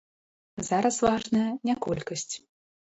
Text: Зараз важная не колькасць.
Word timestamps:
Зараз 0.69 0.95
важная 1.09 1.47
не 1.69 1.79
колькасць. 1.87 2.33